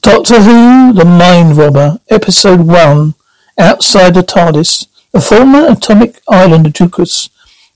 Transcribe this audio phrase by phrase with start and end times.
[0.00, 3.14] Doctor Who, The Mind Robber, Episode 1,
[3.58, 4.86] Outside the TARDIS.
[5.12, 7.28] The former atomic island of Dulkis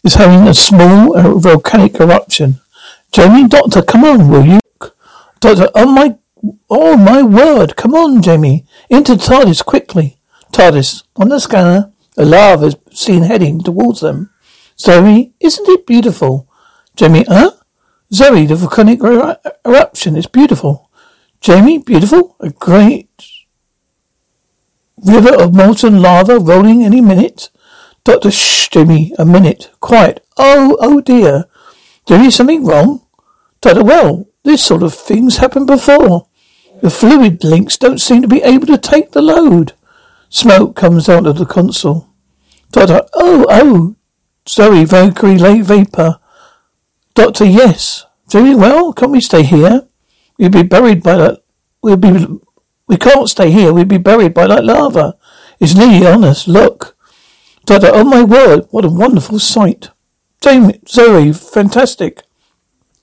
[0.03, 2.61] is having a small uh, volcanic eruption.
[3.13, 4.61] Jamie, Doctor, come on, will you?
[5.41, 6.17] Doctor, oh my,
[6.71, 8.65] oh my word, come on, Jamie.
[8.89, 10.17] Into TARDIS quickly.
[10.53, 14.31] TARDIS, on the scanner, a lava is seen heading towards them.
[14.79, 16.49] Zoe, isn't it beautiful?
[16.97, 17.53] Jamie, huh?
[18.13, 20.91] Zoe, the volcanic er- eruption is beautiful.
[21.41, 22.37] Jamie, beautiful?
[22.41, 23.09] A great
[25.05, 27.51] river of molten lava rolling any minute?
[28.05, 29.71] Doctor, shh, Jamie, a minute.
[29.81, 30.25] Quiet.
[30.37, 31.47] Oh, oh dear.
[32.07, 33.07] Jamie, something wrong?
[33.61, 36.27] Doctor, well, this sort of thing's happened before.
[36.83, 39.75] The fluid links don't seem to be able to take the load.
[40.33, 42.09] Smoke comes out of the console.
[42.71, 43.97] Doctor, oh, oh.
[44.49, 46.21] Zoe, Valkyrie, late vapor.
[47.15, 48.07] Doctor, yes.
[48.31, 49.87] Jamie, well, can't we stay here?
[50.39, 51.42] We'd be buried by that.
[51.83, 52.27] We'd be.
[52.89, 53.75] We can't stay here.
[53.75, 55.19] We'd be buried by that lava.
[55.61, 56.48] It's nearly on us.
[56.48, 56.97] Look.
[57.67, 59.91] Doctor, oh my word, what a wonderful sight.
[60.41, 62.23] Jamie, Zoe, fantastic.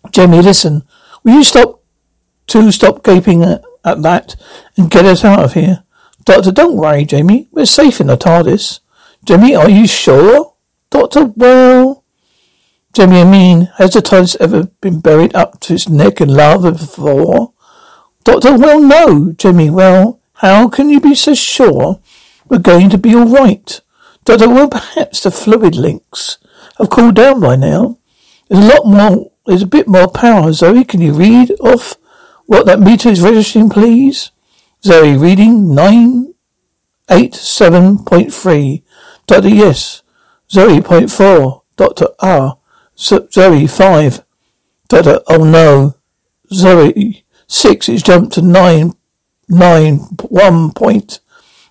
[0.10, 0.82] Jamie, listen.
[1.24, 1.84] Will you stop
[2.48, 4.36] to stop gaping at, at that
[4.76, 5.84] and get us out of here?
[6.26, 7.48] Doctor, don't worry, Jamie.
[7.52, 8.80] We're safe in the TARDIS.
[9.26, 10.54] Jamie, are you sure?
[10.90, 12.04] Doctor, well.
[12.94, 16.72] Jamie, I mean, has the TARDIS ever been buried up to its neck in lava
[16.72, 17.54] before?
[18.24, 19.32] Doctor, well, no.
[19.34, 22.00] Jimmy, well, how can you be so sure
[22.48, 23.82] we're going to be all right?
[24.26, 26.38] Doctor, well, perhaps the fluid links
[26.78, 27.98] have cooled down by now.
[28.48, 30.52] There's a lot more, there's a bit more power.
[30.52, 31.96] Zoe, can you read off
[32.46, 34.32] what that meter is registering, please?
[34.82, 35.76] Zoe, reading
[37.10, 38.84] 987.3.
[39.28, 40.04] Doctor, yes.
[40.50, 41.64] Zoe, point four.
[41.76, 42.56] Doctor, ah.
[42.98, 44.24] Zoe, five.
[44.88, 45.96] Doctor, oh no.
[46.54, 47.90] Zoe, six.
[47.90, 48.94] It's jumped to nine,
[49.50, 49.98] nine,
[50.30, 51.20] one point.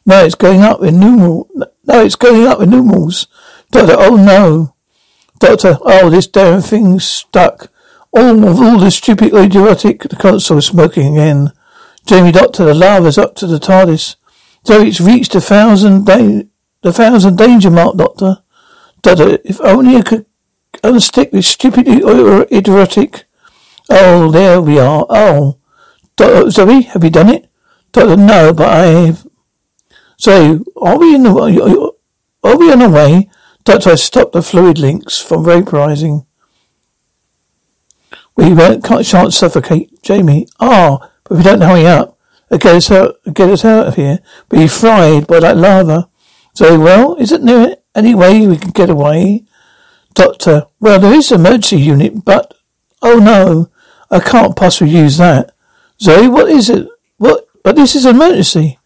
[0.04, 1.48] Now it's going up in numerals.
[1.84, 3.26] No, it's going up in numerals.
[3.70, 4.74] Doctor, oh no.
[5.38, 7.72] Doctor, oh, this damn thing's stuck.
[8.12, 11.52] All of all the stupid idiotic, the console is smoking again.
[12.08, 14.16] Jamie, Doctor, the lava's up to the TARDIS.
[14.64, 16.48] So it's reached a thousand da-
[16.80, 18.38] the thousand danger mark, Doctor.
[19.02, 20.24] Doctor, if only I could
[20.82, 23.24] unstick this stupid idiotic.
[23.90, 25.04] Oh, there we are.
[25.10, 25.58] Oh,
[26.16, 27.50] Doctor Zoe, have you done it?
[27.92, 29.26] Doctor, no, but I've.
[30.16, 31.92] So, are we in the
[32.42, 33.28] are we on the way?
[33.64, 36.24] Doctor, I stopped the fluid links from vaporizing.
[38.34, 40.48] We won't shan't suffocate, Jamie.
[40.58, 42.18] Ah, but we don't hurry up.
[42.50, 44.20] Get us out, get us out of here.
[44.48, 46.08] Be fried by that lava.
[46.54, 49.44] So, well, isn't there any way we can get away?
[50.14, 52.54] Doctor, well, there is an emergency unit, but,
[53.02, 53.70] oh no,
[54.10, 55.52] I can't possibly use that.
[56.00, 56.88] Zoe, what is it?
[57.18, 57.46] What?
[57.62, 58.78] But this is an emergency.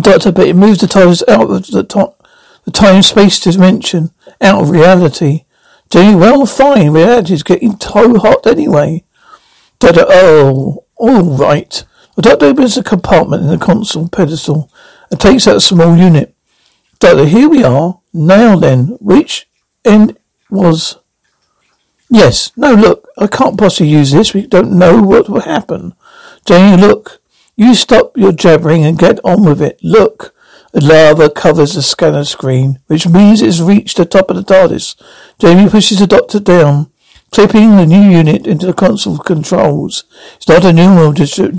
[0.00, 2.26] Doctor, but it moves the tiles out of the top,
[2.64, 4.10] the time-space dimension,
[4.40, 5.44] out of reality.
[5.90, 6.90] Doing well, fine.
[6.90, 9.04] Reality is getting so hot anyway.
[9.78, 11.84] Doctor, oh, all right.
[12.16, 14.70] The doctor opens a compartment in the console pedestal
[15.10, 16.34] and takes out a small unit.
[16.98, 18.00] Doctor, here we are.
[18.12, 19.48] Now then, which
[19.84, 20.18] end
[20.50, 20.98] was.
[22.10, 22.50] Yes.
[22.56, 24.34] No, look, I can't possibly use this.
[24.34, 25.94] We don't know what will happen.
[26.44, 27.20] Jamie, look.
[27.56, 29.78] You stop your jabbering and get on with it.
[29.82, 30.34] Look.
[30.72, 34.96] The lava covers the scanner screen, which means it's reached the top of the TARDIS.
[35.38, 36.90] Jamie pushes the doctor down,
[37.30, 40.04] clipping the new unit into the console controls.
[40.36, 41.54] It's not a numeral deterioration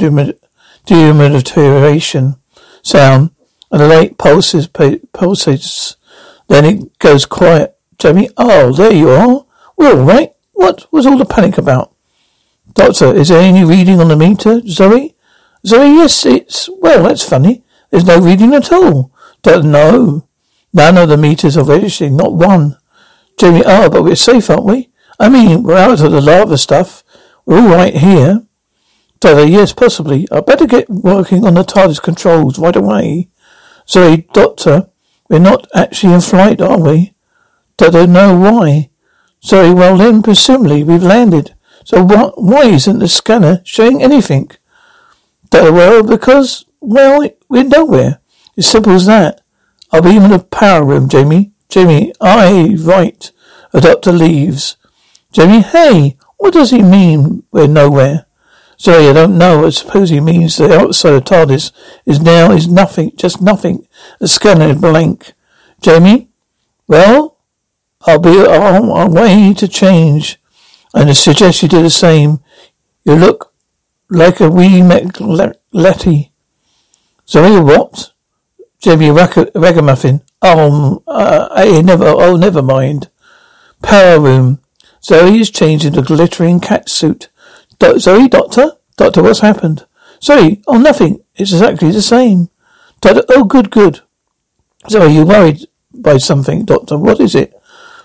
[2.82, 3.32] sound,
[3.72, 5.96] and the light pulses, pulsates
[6.48, 7.76] Then it goes quiet.
[7.98, 9.46] Jamie, oh, there you are.
[9.78, 10.34] We're all right.
[10.54, 11.94] What was all the panic about?
[12.74, 14.62] Doctor, is there any reading on the meter?
[14.68, 15.16] Zoe?
[15.66, 17.64] Zoe, yes, it's, well, that's funny.
[17.90, 19.12] There's no reading at all.
[19.46, 20.28] No.
[20.74, 22.78] None of the meters are registering, not one.
[23.38, 24.89] Jamie, oh, but we're safe, aren't we?
[25.20, 27.04] I mean, we're out of the lava stuff.
[27.46, 28.46] We're all right here.
[29.20, 30.28] Doctor, yes, possibly.
[30.32, 33.28] I'd better get working on the TARDIS controls right away.
[33.86, 34.90] Sorry, Doctor,
[35.30, 37.14] we're not actually in flight, are we?
[37.76, 38.90] Doctor, no, why?
[39.42, 41.54] Sorry, well then, presumably we've landed.
[41.84, 44.52] So what, why isn't the scanner showing anything?
[45.50, 48.20] Doctor, well, because, well, we're nowhere.
[48.56, 49.42] It's simple as that.
[49.92, 51.52] I'll be in the power room, Jamie.
[51.68, 53.32] Jamie, I, right.
[53.72, 54.78] The doctor leaves.
[55.32, 58.26] Jamie, hey, what does he mean we're nowhere?
[58.78, 59.66] Sorry, I don't know.
[59.66, 61.74] I suppose he means the outside of TARDIS
[62.06, 63.86] is now is nothing, just nothing.
[64.20, 65.34] The scanner blank.
[65.82, 66.30] Jamie?
[66.88, 67.38] Well,
[68.08, 70.40] I'll be on my way to change.
[70.94, 72.40] And I suggest you do the same.
[73.04, 73.54] You look
[74.10, 74.82] like a wee
[75.72, 76.32] Letty.
[77.26, 78.14] Sorry, what?
[78.80, 80.22] Jamie Ragamuffin.
[80.42, 83.10] Um, uh, never, oh, never mind.
[83.82, 84.62] Power room.
[85.04, 87.30] Zoe is changed into a glittering cat suit.
[87.80, 88.74] Do- Zoe, doctor?
[88.98, 89.86] Doctor, what's happened?
[90.22, 91.24] Zoe, oh, nothing.
[91.36, 92.50] It's exactly the same.
[93.02, 94.02] Doctor, oh, good, good.
[94.90, 96.98] Zoe, are you worried by something, doctor.
[96.98, 97.54] What is it?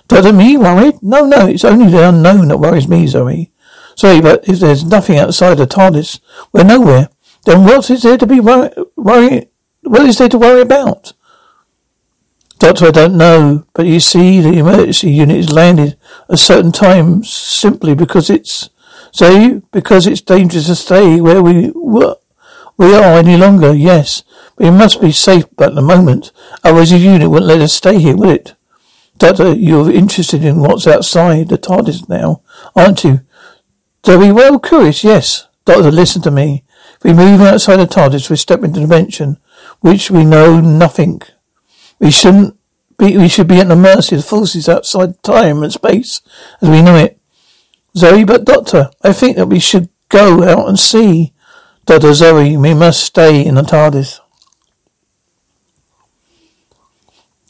[0.09, 1.03] Doctor, me worried?
[1.03, 3.51] No, no, it's only the unknown that worries me, Zoe.
[3.97, 6.21] Sorry, but if there's nothing outside the TARDIS,
[6.53, 7.09] we're nowhere.
[7.45, 8.75] Then what is there to be worried?
[8.97, 9.49] Worry,
[9.83, 11.13] what is there to worry about?
[12.65, 15.99] Doctor, I don't know, but you see, the emergency unit is landed
[16.31, 18.71] at certain times simply because it's
[19.13, 22.17] Say, because it's dangerous to stay where we were,
[22.79, 24.23] we are any longer, yes.
[24.57, 26.33] But it must be safe at the moment.
[26.65, 28.55] Otherwise the unit wouldn't let us stay here, would it?
[29.19, 32.41] Doctor, you're interested in what's outside the TARDIS now,
[32.75, 33.21] aren't you?
[34.07, 35.49] Very well curious, yes.
[35.67, 36.65] Doctor, listen to me.
[36.97, 39.37] If we move outside the TARDIS, we step into a dimension
[39.81, 41.21] which we know nothing.
[41.99, 42.57] We shouldn't
[42.99, 46.21] be, we should be at the mercy of forces outside time and space
[46.61, 47.19] as we know it.
[47.97, 51.33] Zoe, but Doctor, I think that we should go out and see.
[51.87, 54.21] Doctor Zoe, we must stay in the TARDIS.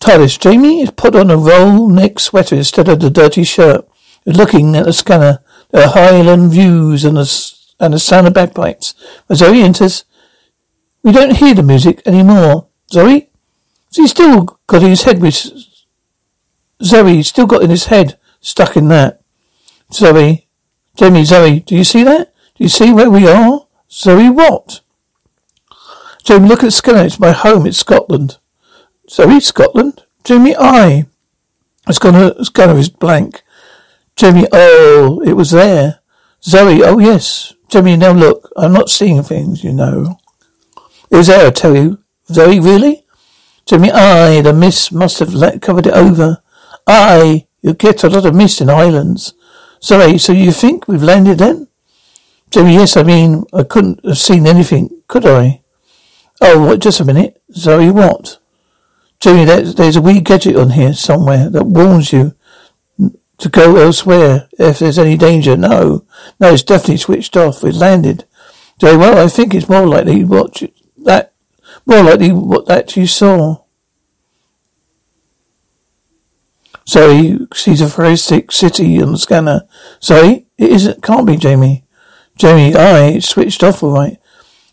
[0.00, 3.88] TARDIS, Jamie is put on a roll neck sweater instead of the dirty shirt.
[4.26, 5.41] Looking at the scanner.
[5.73, 8.94] Are Highland views and the, and the sound of bagpipes.
[9.26, 10.05] When Zoe enters,
[11.02, 12.69] we don't hear the music anymore.
[12.91, 13.31] Zoe?
[13.94, 15.35] He's still got his head with
[16.82, 19.20] Zoe He's still got in his head stuck in that.
[19.93, 20.49] Zoe.
[20.96, 22.32] Jamie, Zoe, do you see that?
[22.55, 23.67] Do you see where we are?
[23.91, 24.81] Zoe, what?
[26.25, 27.05] Jamie, look at scanner.
[27.05, 27.67] It's my home.
[27.67, 28.38] It's Scotland.
[29.11, 30.05] Zoe, Scotland?
[30.23, 31.06] Jamie, I.
[31.91, 33.43] Scanner, Scanner is blank.
[34.17, 36.00] Jamie, oh, it was there.
[36.43, 37.55] Zoe, oh yes.
[37.69, 38.50] Jamie, now look.
[38.56, 40.19] I'm not seeing things, you know.
[41.11, 41.99] It was there, I tell you.
[42.29, 43.03] Zoe, really?
[43.66, 46.43] Jamie, aye, the mist must have let, covered it over.
[46.87, 49.34] Aye, you get a lot of mist in islands.
[49.81, 51.69] Sorry, so you think we've landed then?
[52.50, 55.62] Jimmy, yes, I mean, I couldn't have seen anything, could I?
[56.40, 57.43] Oh, what, just a minute.
[57.52, 58.38] Zoe, what?
[59.19, 62.34] Jimmy, there's, there's a wee gadget on here somewhere that warns you
[63.38, 65.56] to go elsewhere if there's any danger.
[65.56, 66.05] No,
[66.38, 67.62] no, it's definitely switched off.
[67.62, 68.24] We've landed.
[68.81, 70.62] Very well, I think it's more likely what
[71.05, 71.32] that,
[71.86, 73.63] more likely what that you saw.
[76.86, 79.62] Sorry, sees a futuristic city on the scanner.
[80.00, 81.84] Sorry, it isn't, can't be, Jamie.
[82.36, 84.19] Jamie, I, switched off all right.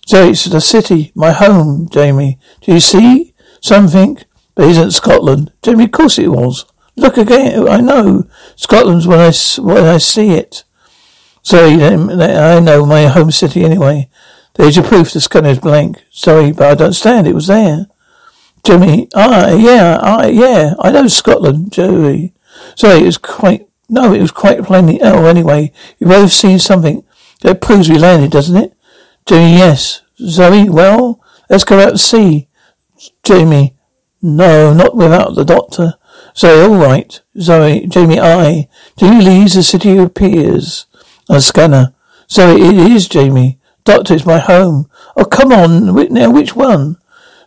[0.05, 2.37] So it's the city, my home, Jamie.
[2.61, 4.17] Do you see something?
[4.55, 5.53] But isn't Scotland?
[5.61, 6.65] Jamie, of course it was.
[6.97, 8.27] Look again, I know.
[8.55, 10.65] Scotland's when I, when I see it.
[11.43, 14.09] Sorry, I know my home city anyway.
[14.55, 16.03] There's your proof the scanner's blank.
[16.11, 17.25] Sorry, but I don't stand.
[17.27, 17.87] It was there.
[18.63, 22.33] Jimmy, ah, yeah, ah, yeah, I know Scotland, Joey.
[22.75, 27.03] Sorry, it was quite, no, it was quite plainly, oh, anyway, you both seen something.
[27.41, 28.73] That proves we landed, doesn't it?
[29.25, 30.01] Jimmy, yes.
[30.19, 32.47] Zoe, well, let's go out and see.
[33.23, 33.75] Jamie,
[34.21, 35.95] no, not without the doctor.
[36.37, 37.19] Zoe, all right.
[37.39, 38.67] Zoe, Jamie, I.
[38.97, 40.85] Jamie leaves the city appears.
[41.29, 41.93] A scanner.
[42.29, 43.59] Zoe, it is Jamie.
[43.83, 44.89] Doctor, it's my home.
[45.17, 46.13] Oh, come on.
[46.13, 46.97] Now, which one?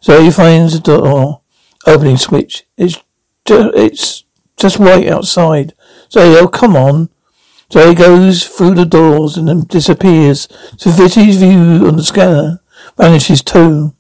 [0.05, 1.41] So he finds the door
[1.87, 2.65] uh, opening switch.
[2.77, 3.03] It's
[3.47, 4.25] just, it's
[4.59, 5.73] just white outside.
[6.11, 7.09] So he oh come on.
[7.71, 10.47] So he goes through the doors and then disappears.
[10.77, 12.61] So Vitty's view on the scanner
[12.99, 13.95] vanishes too.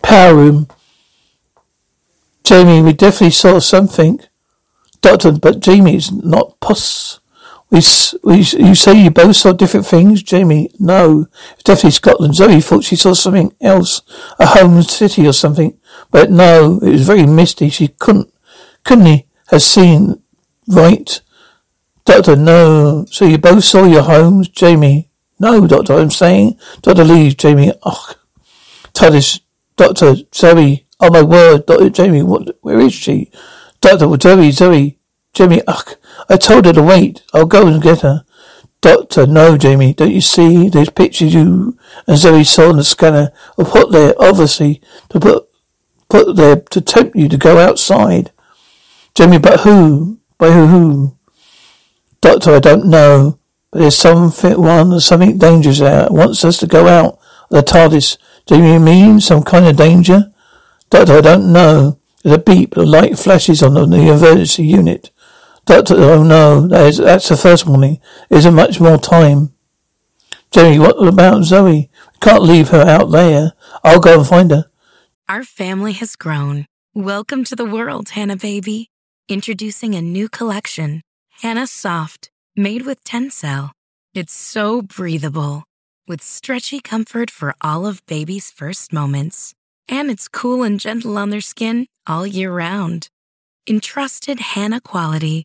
[0.00, 0.68] Power room.
[2.42, 4.20] Jamie, we definitely saw something.
[5.02, 7.20] Doctor, but Jamie's not pus.
[7.70, 7.82] We,
[8.24, 10.22] we, you say you both saw different things?
[10.22, 11.26] Jamie, no.
[11.64, 12.34] Definitely Scotland.
[12.34, 14.02] Zoe thought she saw something else.
[14.38, 15.78] A home city or something.
[16.10, 17.68] But no, it was very misty.
[17.68, 18.32] She couldn't,
[18.84, 20.22] couldn't he have seen
[20.68, 21.20] right?
[22.04, 23.06] Doctor, no.
[23.10, 24.48] So you both saw your homes?
[24.48, 26.58] Jamie, no, Doctor, I'm saying.
[26.82, 28.14] Doctor Lee, Jamie, oh.
[28.94, 29.40] TARDIS,
[29.76, 33.30] Doctor, Zoe, oh my word, Doctor Jamie, what, where is she?
[33.80, 34.97] Doctor, Zoe, Zoe,
[35.34, 35.96] Jamie, ugh.
[36.28, 37.22] I told her to wait.
[37.32, 38.24] I'll go and get her.
[38.80, 39.92] Doctor, no, Jamie.
[39.94, 40.68] Don't you see?
[40.68, 44.80] Those pictures you and Zoe saw in the scanner were put there, obviously,
[45.10, 45.48] to put,
[46.08, 48.30] put there to tempt you to go outside.
[49.14, 50.18] Jamie, but who?
[50.38, 50.66] By who?
[50.66, 51.16] who?
[52.20, 53.38] Doctor, I don't know.
[53.70, 56.06] But there's something, one, something dangerous there.
[56.06, 57.18] It wants us to go out.
[57.50, 58.18] The TARDIS.
[58.46, 60.32] Do you mean some kind of danger?
[60.90, 61.98] Doctor, I don't know.
[62.22, 62.74] There's a beep.
[62.74, 65.10] The light flashes on the emergency unit.
[65.68, 68.00] Doctor, oh no, that is, that's the first warning.
[68.30, 69.52] Isn't much more time.
[70.50, 71.90] Jamie, what about Zoe?
[71.90, 71.90] We
[72.22, 73.52] can't leave her out there.
[73.84, 74.70] I'll go and find her.
[75.28, 76.64] Our family has grown.
[76.94, 78.88] Welcome to the world, Hannah baby.
[79.28, 81.02] Introducing a new collection,
[81.42, 83.72] Hannah Soft, made with Tencel.
[84.14, 85.64] It's so breathable,
[86.06, 89.52] with stretchy comfort for all of baby's first moments.
[89.86, 93.08] And it's cool and gentle on their skin all year round.
[93.68, 95.44] Entrusted Hannah quality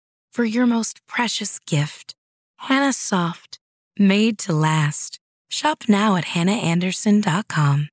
[0.31, 2.15] for your most precious gift.
[2.57, 3.59] Hannah Soft,
[3.97, 5.19] made to last.
[5.49, 7.89] Shop now at hannahanderson.com.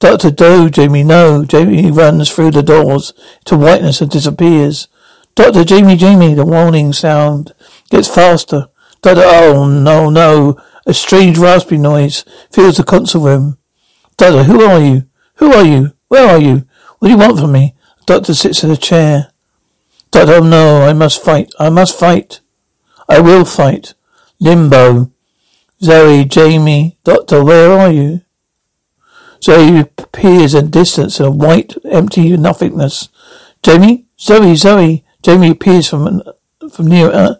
[0.00, 1.44] Doctor Do, Jamie, no.
[1.44, 3.12] Jamie runs through the doors
[3.44, 4.88] to whiteness and disappears.
[5.34, 7.52] Doctor, Jamie, Jamie, the warning sound
[7.90, 8.68] gets faster.
[9.02, 10.60] Doctor, oh, no, no.
[10.86, 13.58] A strange raspy noise fills the console room.
[14.16, 15.04] Doctor, who are you?
[15.36, 15.92] Who are you?
[16.08, 16.66] Where are you?
[16.98, 17.74] What do you want from me?
[18.06, 19.32] Doctor sits in a chair.
[20.10, 21.52] Doctor, oh no, I must fight.
[21.58, 22.40] I must fight.
[23.08, 23.94] I will fight.
[24.40, 25.10] Limbo.
[25.82, 28.22] Zoe, Jamie, Doctor, where are you?
[29.42, 33.08] Zoe appears in distance in a white, empty nothingness.
[33.62, 34.06] Jamie?
[34.18, 35.04] Zoe, Zoe.
[35.22, 36.22] Jamie appears from
[36.72, 37.34] from near uh,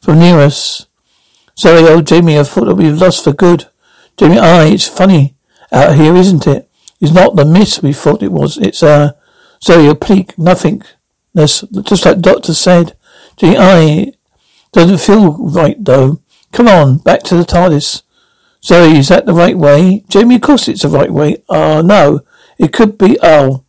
[0.00, 0.86] from near us.
[1.58, 3.66] Zoe, oh Jamie, I thought we've lost for good.
[4.16, 5.34] Jamie, aye, it's funny
[5.70, 6.68] out here, isn't it?
[7.00, 8.56] It's not the mist we thought it was.
[8.56, 9.12] It's uh
[9.62, 10.38] Zoe, a bleak
[11.34, 12.96] just like Doctor said.
[13.36, 14.12] Jamie, aye,
[14.72, 16.20] doesn't feel right though.
[16.52, 18.02] Come on, back to the TARDIS.
[18.64, 20.04] Zoe, is that the right way?
[20.08, 21.42] Jamie, of course it's the right way.
[21.48, 22.20] Uh, no.
[22.58, 23.64] It could be, oh.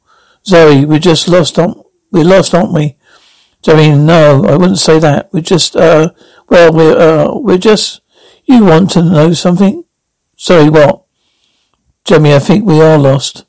[0.46, 1.78] Zoe, we're just lost, aren't,
[2.12, 2.98] we're lost, aren't we?
[3.62, 5.34] Jamie, no, I wouldn't say that.
[5.34, 6.12] We're just, uh,
[6.50, 8.02] well, we're, uh, we're just,
[8.44, 9.86] you want to know something?
[10.38, 11.06] Zoe, what?
[12.04, 13.46] Jamie, I think we are lost.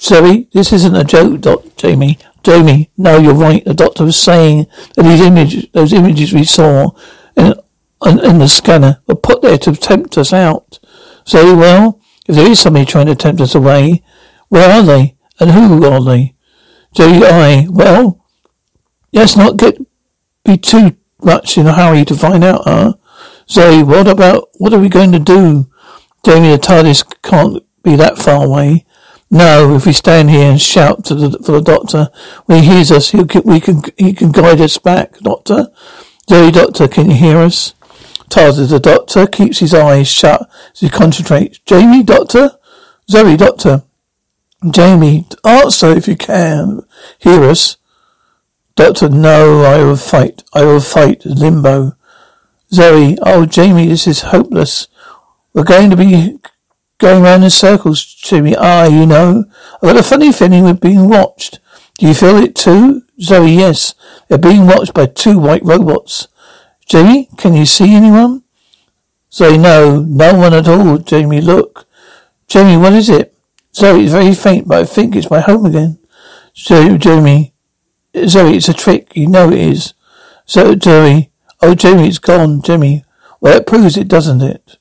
[0.00, 2.18] Zoe, this isn't a joke, Doc, Jamie.
[2.42, 3.64] Jamie, no, you're right.
[3.64, 6.90] The doctor was saying that these images, those images we saw
[7.36, 7.54] in,
[8.04, 10.78] in the scanner were put there to tempt us out.
[11.24, 14.02] So, well, if there is somebody trying to tempt us away,
[14.48, 15.16] where are they?
[15.38, 16.34] And who are they?
[16.94, 18.26] J I, well,
[19.12, 19.78] let's not get,
[20.44, 22.94] be too much in a hurry to find out, huh?
[23.48, 25.70] Zoe, what about, what are we going to do?
[26.24, 28.84] Jamie, the TARDIS can't be that far away.
[29.32, 32.10] No, if we stand here and shout the, for the doctor,
[32.44, 35.16] when he hears us, he can, we can, he can guide us back.
[35.20, 35.68] Doctor,
[36.28, 37.72] Zoe, doctor, can you hear us?
[38.28, 41.60] TARDIS, the doctor keeps his eyes shut as he concentrates.
[41.60, 42.58] Jamie, doctor?
[43.10, 43.84] Zoe, doctor.
[44.70, 46.82] Jamie, answer if you can.
[47.18, 47.78] Hear us.
[48.74, 50.44] Doctor, no, I will fight.
[50.52, 51.24] I will fight.
[51.24, 51.96] Limbo.
[52.70, 54.88] Zoe, oh, Jamie, this is hopeless.
[55.54, 56.38] We're going to be
[57.02, 58.54] going round in circles, Jamie.
[58.56, 59.44] Ah, you know,
[59.74, 61.58] I've got a funny feeling we're being watched.
[61.98, 63.02] Do you feel it too?
[63.20, 63.94] Zoe, yes.
[64.28, 66.28] They're being watched by two white robots.
[66.86, 68.44] Jamie, can you see anyone?
[69.32, 70.98] Zoe, no, no one at all.
[70.98, 71.86] Jamie, look.
[72.46, 73.34] Jamie, what is it?
[73.74, 75.98] Zoe, it's very faint, but I think it's my home again.
[76.56, 77.52] Zoe, Jamie,
[78.26, 79.16] Zoe, it's a trick.
[79.16, 79.94] You know it is.
[80.46, 82.62] So, Zoe, oh, Jamie, it's gone.
[82.62, 83.04] Jamie,
[83.40, 84.78] well, it proves it, doesn't it?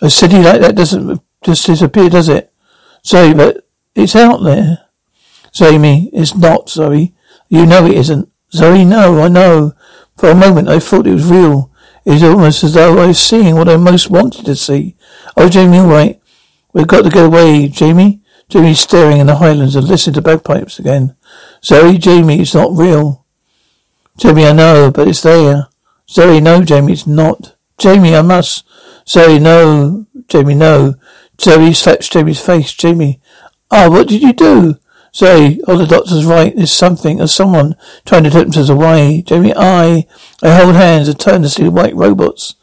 [0.00, 2.52] A city like that doesn't just disappear, does it?
[3.04, 4.86] Zoe, but it's out there.
[5.52, 7.14] Jamie, it's not, Zoe.
[7.48, 8.30] You know it isn't.
[8.52, 9.72] Zoe, no, I know.
[10.16, 11.72] For a moment I thought it was real.
[12.04, 14.96] It was almost as though I was seeing what I most wanted to see.
[15.36, 16.20] Oh, Jamie, all right.
[16.72, 18.22] We've got to get away, Jamie.
[18.48, 21.16] Jamie's staring in the highlands and listening to bagpipes again.
[21.62, 23.26] Zoe, Jamie, it's not real.
[24.16, 25.68] Jamie, I know, but it's there.
[26.10, 27.56] Zoe, no, Jamie, it's not.
[27.78, 28.64] Jamie, I must.
[29.06, 30.06] Zoe, no.
[30.28, 30.94] Jamie, no.
[31.40, 32.72] Zoe slaps Jamie's face.
[32.72, 33.20] Jamie,
[33.70, 34.76] ah, oh, what did you do?
[35.14, 36.54] Zoe, oh, the doctor's right.
[36.54, 39.22] There's something or someone trying to tempt us away.
[39.22, 40.06] Jamie, I,
[40.42, 42.54] I hold hands and turn to see white robots.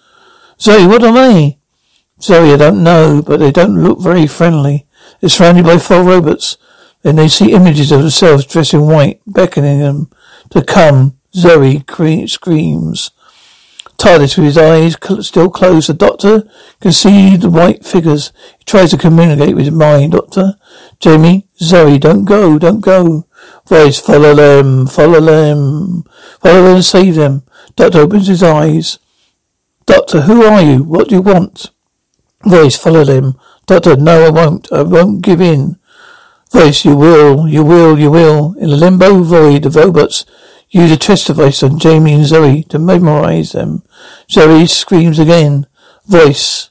[0.60, 1.60] Zoe, what are they?
[2.22, 4.86] Zoe, I don't know, but they don't look very friendly.
[5.20, 6.58] They're surrounded by four robots.
[7.01, 10.10] Then they see images of themselves dressed in white, beckoning them
[10.51, 11.17] to come.
[11.36, 11.84] Zoe
[12.27, 13.12] screams.
[13.98, 15.90] TARDIS with his eyes still closed.
[15.90, 16.50] The doctor
[16.82, 18.32] can see the white figures.
[18.58, 20.12] He tries to communicate with his mind.
[20.12, 20.56] Doctor,
[21.00, 23.25] Jamie, Zoe, don't go, don't go.
[23.68, 26.04] Voice, follow them, follow them,
[26.42, 27.44] follow them, and save them.
[27.75, 29.00] Doctor opens his eyes.
[29.86, 30.84] Doctor, who are you?
[30.84, 31.72] What do you want?
[32.44, 33.40] Voice, follow them.
[33.66, 34.72] Doctor, no, I won't.
[34.72, 35.78] I won't give in.
[36.52, 38.56] Voice, you will, you will, you will.
[38.60, 40.25] In the limbo void, the robots
[40.75, 43.84] use a test device on Jamie and Zoe to memorize them.
[44.29, 45.67] Zoe screams again.
[46.05, 46.70] Voice,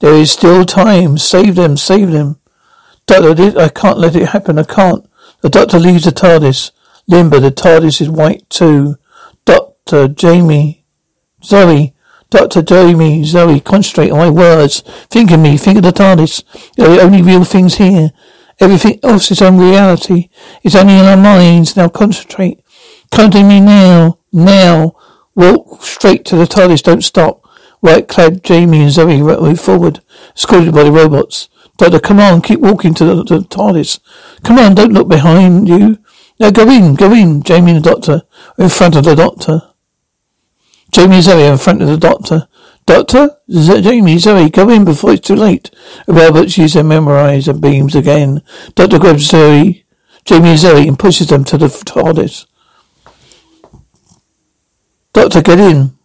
[0.00, 1.16] there is still time.
[1.16, 2.38] Save them, save them.
[3.06, 4.58] Doctor, I can't let it happen.
[4.58, 5.08] I can't.
[5.40, 6.72] The doctor leaves the TARDIS.
[7.08, 8.96] Limbo, the TARDIS is white too.
[9.46, 10.84] Doctor, Jamie,
[11.42, 11.94] Zoe,
[12.28, 14.80] Doctor Jamie, Zoe, concentrate on my words.
[15.08, 16.44] Think of me, think of the TARDIS.
[16.76, 18.10] They're the only real things here.
[18.60, 20.30] Everything else is unreality.
[20.62, 21.76] It's only in our minds.
[21.76, 22.60] Now concentrate.
[23.10, 24.18] Come to me now.
[24.32, 24.96] Now.
[25.34, 26.82] Walk straight to the TARDIS.
[26.82, 27.44] Don't stop.
[27.80, 30.00] White clad Jamie and Zoe move forward,
[30.34, 31.48] escorted by the robots.
[31.76, 34.00] Doctor, come on, keep walking to the, to the TARDIS.
[34.42, 35.98] Come on, don't look behind you.
[36.40, 37.42] Now go in, go in.
[37.42, 38.22] Jamie and the doctor
[38.58, 39.62] in front of the doctor.
[40.90, 42.48] Jamie and Zoe in front of the doctor.
[42.86, 43.36] Doctor?
[43.50, 45.70] Z- Jamie, Zoe, go in before it's too late.
[46.06, 48.42] The Robots use their memorize and beams again.
[48.74, 49.84] Doctor grabs Zoe,
[50.24, 52.46] Jamie and Zoe and pushes them to the TARDIS.
[55.16, 55.96] Doctor, get in.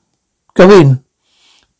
[0.53, 1.03] Go in.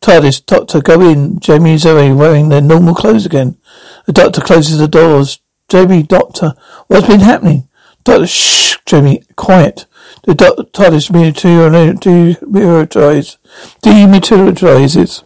[0.02, 1.40] TARDIS, Doctor, go in.
[1.40, 3.56] Jamie and Zoe wearing their normal clothes again.
[4.04, 5.40] The doctor closes the doors.
[5.66, 6.52] Jamie, Doctor,
[6.88, 7.70] what's been happening?
[8.04, 9.86] Doctor, shh, Jamie, quiet.
[10.24, 13.38] The doctor TARDIS dematerialize,
[13.82, 15.24] dematerializes.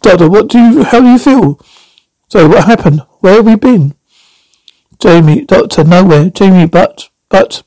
[0.00, 1.60] Doctor, what do you, how do you feel?
[2.28, 3.02] So what happened?
[3.18, 3.96] Where have we been?
[5.00, 6.30] Jamie, Doctor, nowhere.
[6.30, 7.64] Jamie, but, but,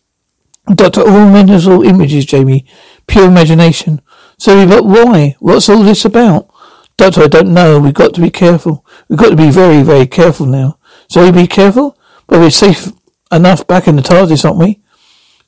[0.73, 2.65] Doctor, all mental images, Jamie.
[3.07, 4.01] Pure imagination.
[4.37, 5.35] So, but why?
[5.39, 6.49] What's all this about?
[6.97, 7.79] Doctor, I don't know.
[7.79, 8.85] We've got to be careful.
[9.07, 10.77] We've got to be very, very careful now.
[11.09, 11.97] So we be careful?
[12.27, 12.91] But we're safe
[13.31, 14.81] enough back in the TARDIS, aren't we?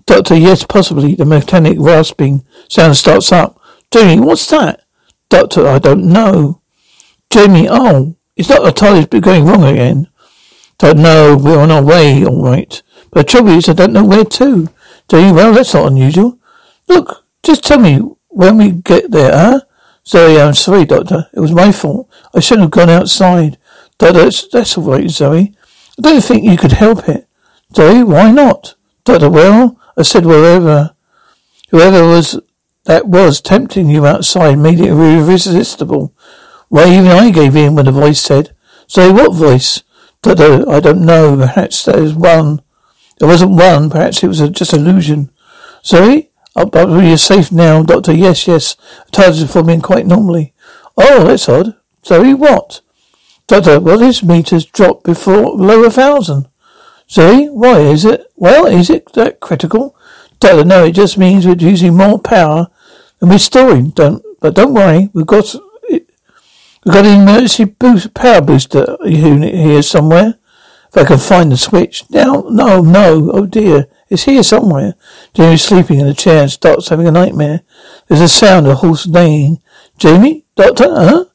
[0.05, 1.15] Doctor, yes, possibly.
[1.15, 3.61] The mechanic rasping sound starts up.
[3.91, 4.81] Jamie, what's that?
[5.29, 6.61] Doctor, I don't know.
[7.29, 10.07] Jamie, oh, it's not the TARDIS going wrong again.
[10.79, 11.37] Don't know.
[11.37, 12.81] We're on our way, all right.
[13.11, 14.69] But the trouble is, I don't know where to.
[15.07, 16.39] Jamie, well, that's not unusual.
[16.87, 19.61] Look, just tell me when we get there, huh?
[20.05, 21.29] Zoe, I'm sorry, Doctor.
[21.33, 22.09] It was my fault.
[22.33, 23.57] I shouldn't have gone outside.
[23.97, 25.55] Doctor, that's, that's all right, Zoe.
[25.97, 27.27] I don't think you could help it.
[27.75, 28.75] Zoe, why not?
[29.05, 30.95] Doctor, well, I said wherever,
[31.69, 32.39] whoever was,
[32.85, 36.13] that was tempting you outside made it irresistible.
[36.69, 38.55] Why, even I gave in when the voice said,
[38.89, 39.83] Zoe, what voice?
[40.21, 41.37] Doctor, I don't know.
[41.37, 42.61] Perhaps there was one.
[43.19, 43.89] There wasn't one.
[43.89, 45.31] Perhaps it was a, just illusion.
[45.85, 46.31] Zoe?
[46.55, 48.13] Oh, but you're safe now, Doctor.
[48.13, 48.75] Yes, yes.
[49.11, 50.53] Tides is forming quite normally.
[50.97, 51.75] Oh, that's odd.
[52.05, 52.81] Zoe, what?
[53.47, 56.47] Doctor, well, this meter's dropped before below a thousand.
[57.09, 58.31] Zoe, why is it?
[58.35, 59.95] Well, is it that critical?
[60.39, 62.67] Doctor, no, it just means we're using more power
[63.19, 63.89] than we're storing.
[63.91, 65.55] Don't, but don't worry, we've got
[65.89, 66.05] we've
[66.85, 70.35] got an emergency boost, power booster unit here somewhere.
[70.89, 72.07] If I can find the switch.
[72.11, 73.87] Now, no, no, oh dear.
[74.13, 74.93] It's here somewhere.
[75.33, 77.61] Jamie's sleeping in a chair and starts having a nightmare.
[78.07, 79.59] There's a sound of a horse neighing.
[79.97, 80.45] Jamie?
[80.55, 80.85] Doctor?
[80.87, 81.25] Huh?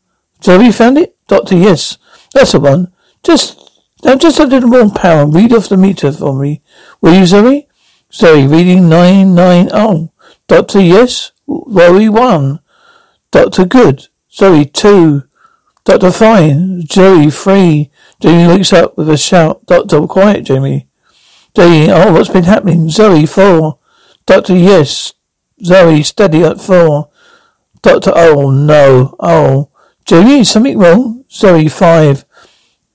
[0.44, 1.16] Zoe found it?
[1.26, 1.98] Doctor, yes.
[2.32, 2.92] That's the one.
[3.24, 3.68] Just,
[4.04, 5.26] now just a little more power.
[5.26, 6.62] Read off the meter for me.
[7.00, 7.66] Will you, Zoe?
[8.12, 10.12] Zoe, reading nine, nine, oh.
[10.46, 11.32] Doctor, yes.
[11.48, 12.60] Zoe, one.
[13.32, 14.06] Doctor, good.
[14.30, 15.24] Zoe, two.
[15.84, 16.86] Doctor, fine.
[16.86, 17.90] Zoe, three.
[18.20, 19.66] Jamie looks up with a shout.
[19.66, 20.87] Doctor, quiet, Jamie.
[21.60, 22.88] Oh, what's been happening?
[22.88, 23.78] Zoe, four.
[24.26, 25.14] Doctor, yes.
[25.64, 27.10] Zoe, steady at four.
[27.82, 29.16] Doctor, oh no.
[29.18, 29.70] Oh.
[30.04, 31.24] Jamie, something wrong?
[31.30, 32.24] Zoe, five.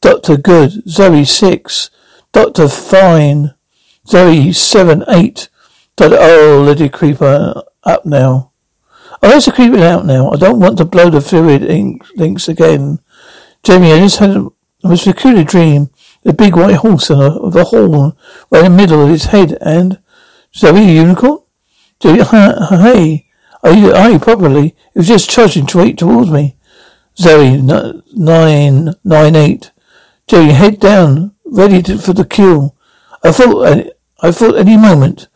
[0.02, 0.88] Doctor, good.
[0.88, 1.89] Zoe, six.
[2.32, 3.54] Doctor, fine.
[4.08, 5.49] Zoe, seven, eight.
[5.95, 8.52] Doctor, oh, let it creep up now.
[9.21, 10.32] Oh, let's creep it out now.
[10.32, 12.99] I don't want to blow the fluid ink links again.
[13.62, 14.49] Jamie, I just had a
[14.84, 15.89] most peculiar dream.
[16.25, 18.13] A big white horse and a, with a horn
[18.49, 19.99] right in the middle of its head and
[20.55, 21.39] Zoe, a unicorn?
[21.99, 23.27] Jamie, hey,
[23.63, 24.75] are you, are you properly?
[24.93, 26.57] It was just trudging straight towards me.
[27.17, 29.71] Zoe, nine, nine, eight.
[30.27, 32.75] Joey, head down, ready to, for the kill.
[33.23, 33.88] I thought,
[34.21, 35.27] I thought any moment.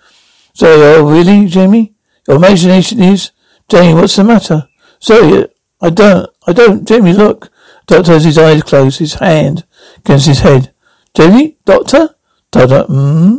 [0.56, 1.94] Zoe, oh really, Jamie?
[2.28, 3.32] Your imagination is?
[3.70, 4.68] Jamie, what's the matter?
[5.04, 5.48] Zoe,
[5.82, 7.52] I don't, I don't, Jamie, look.
[7.86, 9.66] Doctor has his eyes closed, his hand
[10.00, 10.74] against his head.
[11.18, 12.16] Jamie, doctor?
[12.52, 13.38] Doctor, hmm?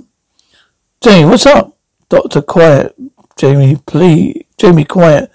[1.01, 1.79] Jamie, what's up?
[2.09, 2.97] Doctor, quiet.
[3.37, 4.43] Jamie, please.
[4.57, 5.31] Jamie, quiet.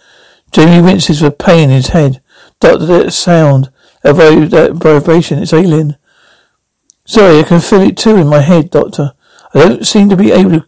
[0.52, 2.22] Jamie winces with pain in his head.
[2.60, 5.96] Doctor, that sound, that, vibration, it's alien.
[7.06, 9.14] Sorry, I can feel it too in my head, Doctor.
[9.54, 10.66] I don't seem to be able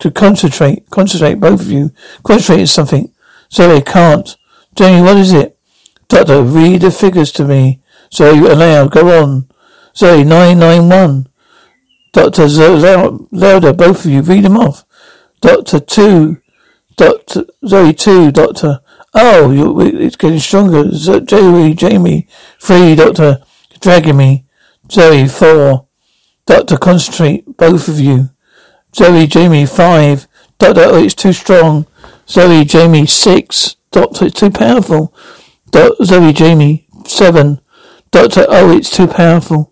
[0.00, 0.90] to, concentrate.
[0.90, 1.92] Concentrate, both of you.
[2.24, 3.14] Concentrate on something.
[3.48, 4.36] Sorry, I can't.
[4.74, 5.56] Jamie, what is it?
[6.08, 7.80] Doctor, read the figures to me.
[8.10, 8.90] Sorry, aloud.
[8.90, 9.51] Go on.
[9.94, 11.28] Sorry, 991.
[12.12, 14.22] Doctor, loud, louder, both of you.
[14.22, 14.84] Read them off.
[15.40, 16.40] Doctor, 2.
[16.96, 18.32] Doctor, Zoe, 2.
[18.32, 18.80] Doctor.
[19.14, 20.84] Oh, it's getting stronger.
[21.20, 22.28] Jamie, Jamie.
[22.60, 22.94] 3.
[22.94, 23.42] Doctor,
[23.80, 24.46] dragging me.
[24.90, 25.86] Zoe, four.
[26.46, 28.30] Doctor, concentrate, both of you.
[28.94, 30.26] Zoe, Jamie, five.
[30.58, 31.86] Doctor, oh, it's too strong.
[32.28, 33.76] Zoe, Jamie, six.
[33.90, 35.14] Doctor, it's too powerful.
[35.70, 37.60] Do- Zoe, Jamie, seven.
[38.10, 39.71] Doctor, oh, it's too powerful.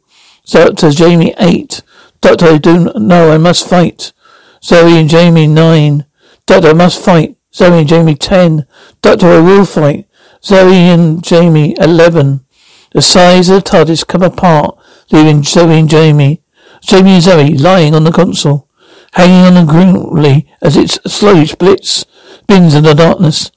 [0.50, 1.82] Doctor, Jamie, eight.
[2.20, 4.12] Doctor, I do not know I must fight.
[4.62, 6.06] Zoe and Jamie, nine.
[6.46, 7.36] Doctor, I must fight.
[7.54, 8.66] Zoe and Jamie, ten.
[9.00, 10.06] Doctor, I will fight.
[10.44, 12.44] Zoe and Jamie, eleven.
[12.92, 14.76] The sides of the TARDIS come apart
[15.12, 16.42] leaving Zoe and Jamie.
[16.82, 18.68] Jamie and Zoe lying on the console,
[19.12, 22.04] hanging on grimly as it slowly splits,
[22.42, 23.50] spins in the darkness.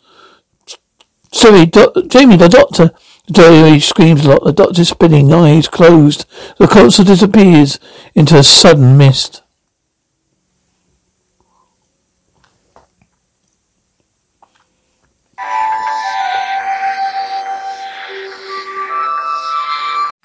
[1.33, 2.91] Zoe, do- Jamie, the doctor.
[3.31, 4.43] Zoe screams a lot.
[4.43, 6.25] The doctor's spinning, eyes closed.
[6.57, 7.79] The console disappears
[8.13, 9.41] into a sudden mist.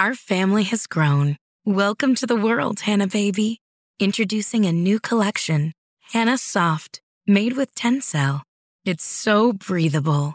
[0.01, 1.37] Our family has grown.
[1.65, 3.61] Welcome to the world, Hannah baby.
[4.01, 5.73] Introducing a new collection,
[6.13, 8.43] Hannah Soft, made with Tencel.
[8.85, 10.35] It's so breathable,